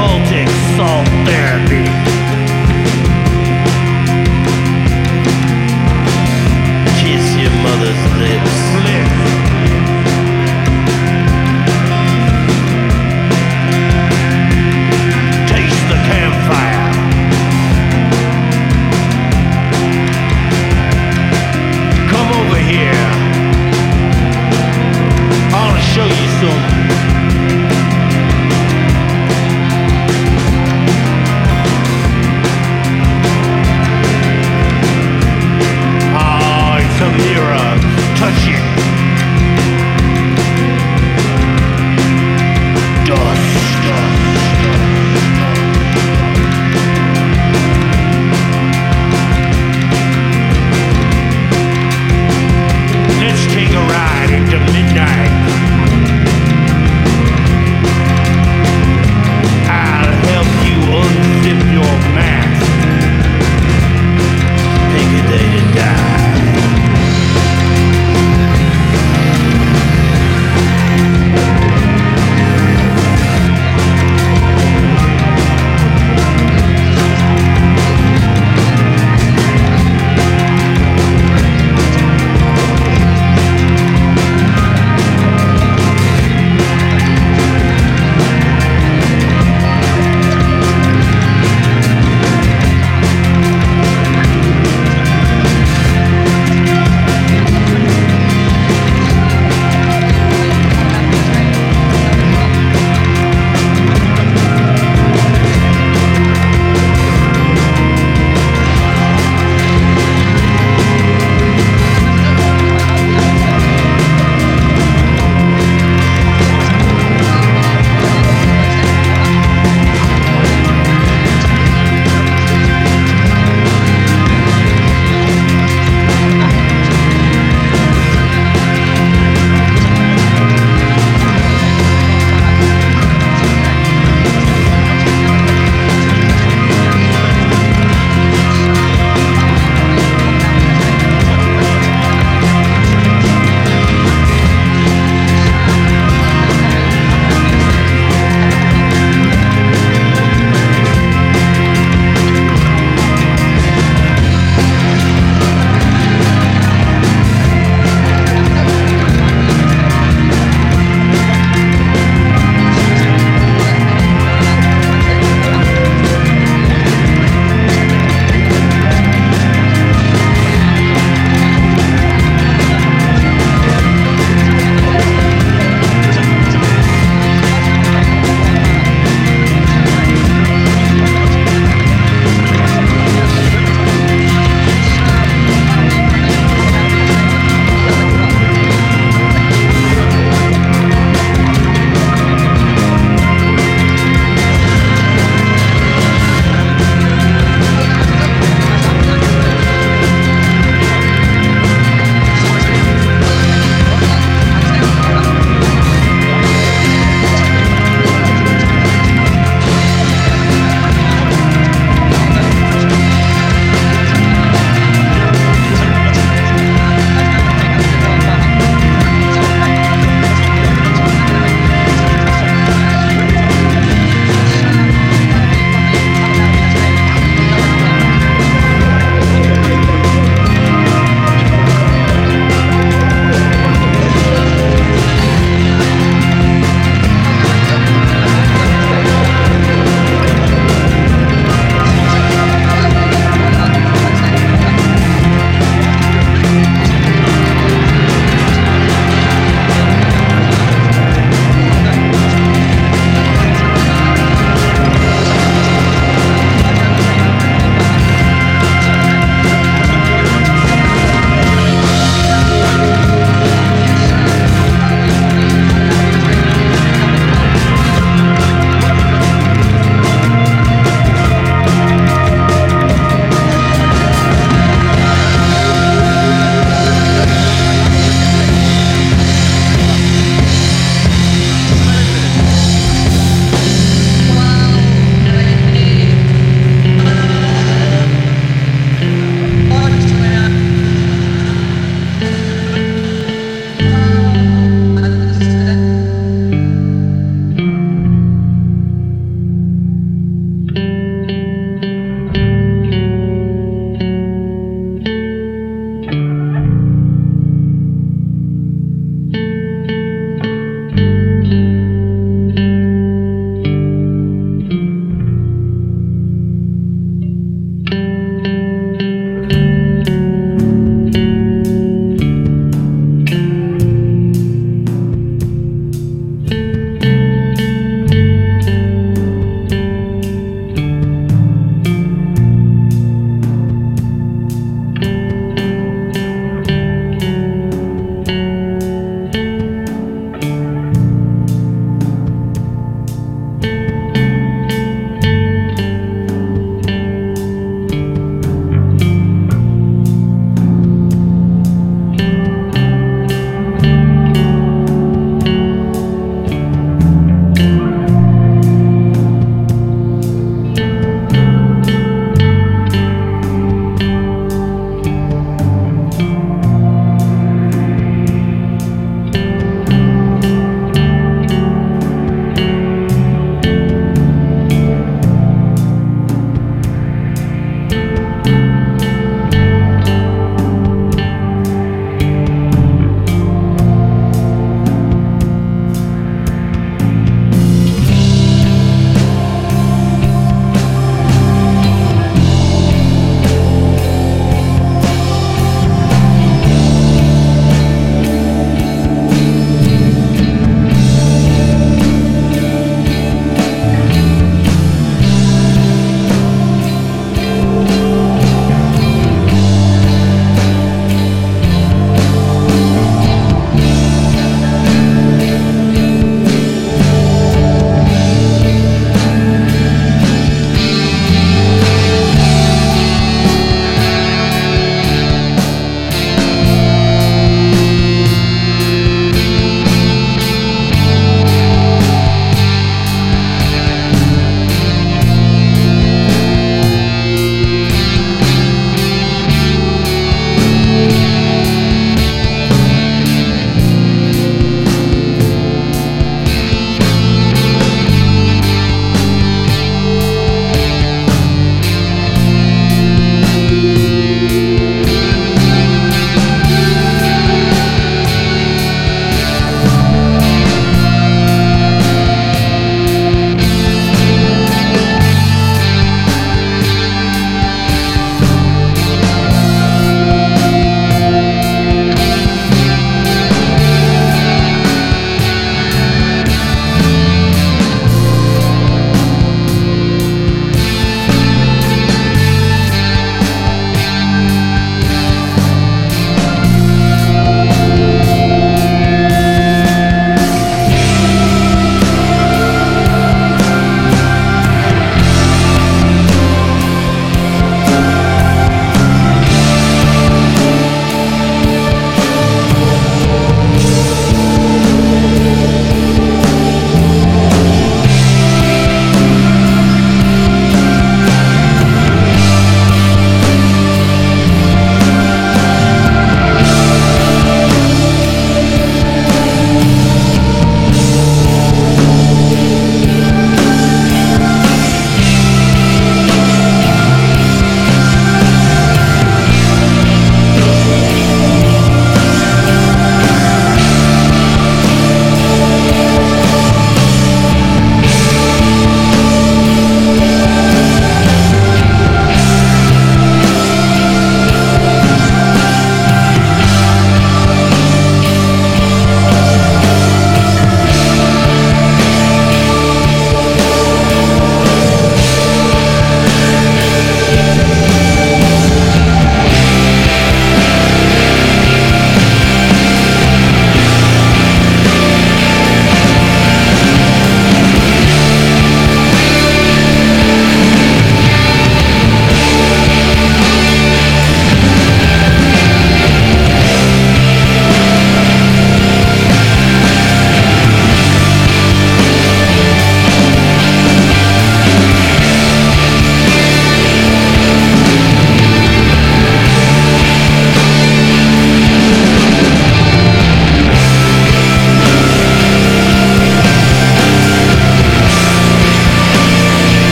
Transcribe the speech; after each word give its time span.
Baltic 0.00 0.48
salt 0.78 1.06
therapy. 1.26 1.89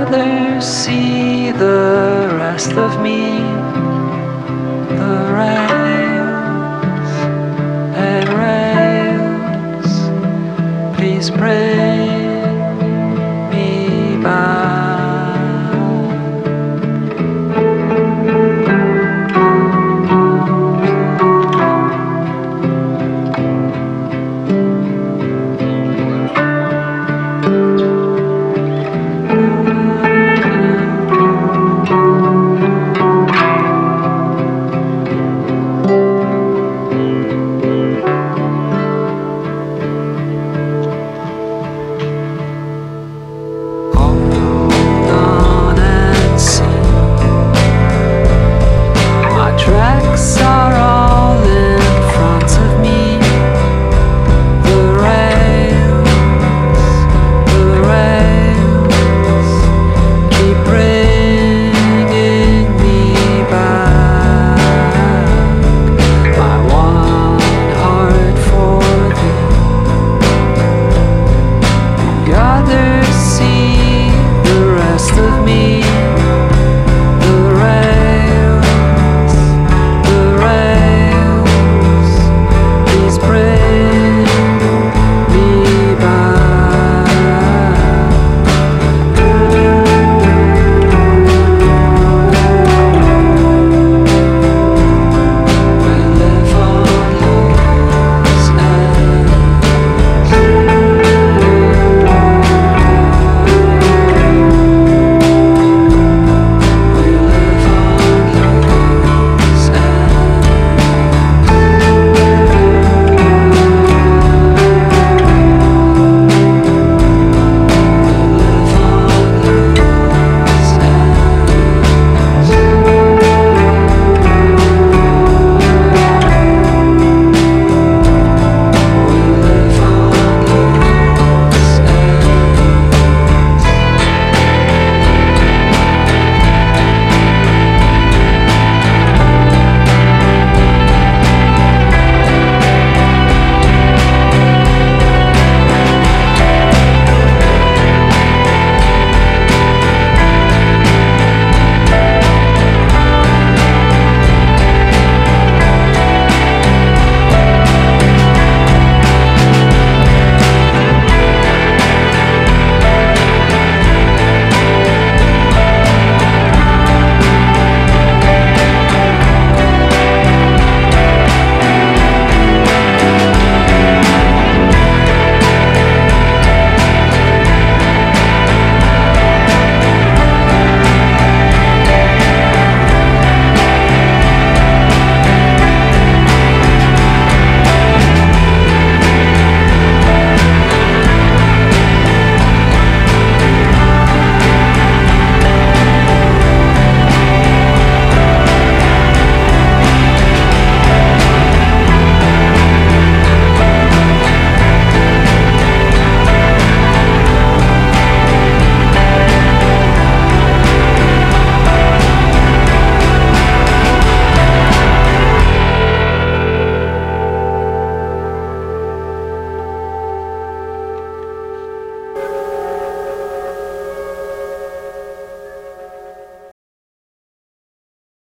Others 0.00 0.64
see 0.64 1.50
the 1.50 2.30
rest 2.38 2.72
of 2.72 3.02
me. 3.02 3.40
The 5.00 5.32
rest. 5.34 5.77